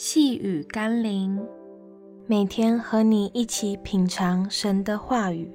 [0.00, 1.44] 细雨甘霖，
[2.28, 5.50] 每天和你一起品尝神的话语，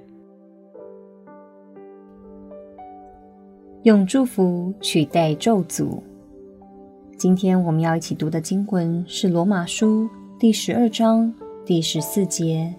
[3.83, 5.97] 用祝福取代咒诅。
[7.17, 10.03] 今天我们要一起读的经文是《罗马书》
[10.37, 11.33] 第十二章
[11.65, 12.75] 第十四节：“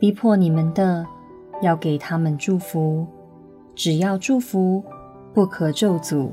[0.00, 1.06] 逼迫你们的，
[1.62, 3.06] 要给他们祝福；
[3.76, 4.82] 只要祝福，
[5.32, 6.32] 不可咒诅。”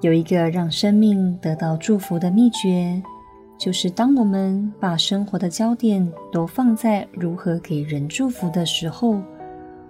[0.00, 3.02] 有一个让生命得到祝福的秘诀，
[3.58, 9.20] 就是当我们把生活的焦点都放在如何给人祝福的时候，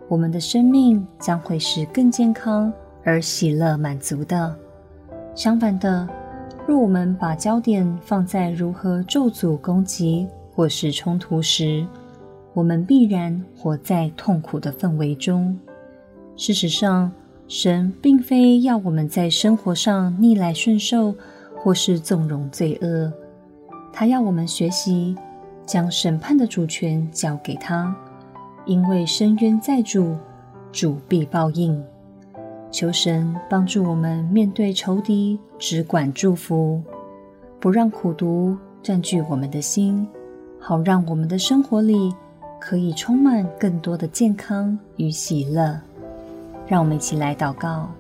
[0.08, 2.72] 我们的生命将会是更健康
[3.04, 4.52] 而喜乐满足的。
[5.36, 6.08] 相反的，
[6.66, 11.86] 若我们把焦点放在如何咒诅攻击或是冲突时，
[12.52, 15.56] 我们必然活在痛苦的氛围中。
[16.34, 17.12] 事实上，
[17.50, 21.12] 神并非要我们在生活上逆来顺受，
[21.56, 23.12] 或是纵容罪恶。
[23.92, 25.16] 他要我们学习
[25.66, 27.92] 将审判的主权交给他，
[28.66, 30.16] 因为伸冤在主，
[30.70, 31.82] 主必报应。
[32.70, 36.80] 求神帮助我们面对仇敌，只管祝福，
[37.58, 40.06] 不让苦毒占据我们的心，
[40.60, 42.14] 好让我们的生活里
[42.60, 45.80] 可以充满更多的健康与喜乐。
[46.70, 47.90] 让我们一起来祷告：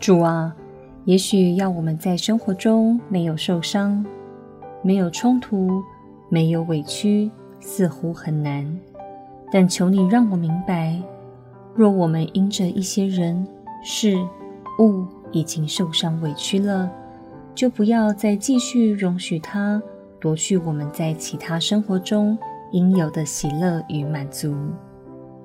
[0.00, 0.56] 主啊，
[1.04, 4.02] 也许要我们在生活中没有受伤、
[4.80, 5.82] 没有冲突、
[6.30, 8.66] 没有委屈，似乎很难。
[9.52, 10.98] 但求你让我明白，
[11.74, 13.46] 若我们因着一些人、
[13.84, 14.16] 事、
[14.78, 16.90] 物已经受伤委屈了，
[17.54, 19.82] 就不要再继续容许他
[20.18, 22.38] 夺去我们在其他生活中
[22.70, 24.54] 应有的喜乐与满足。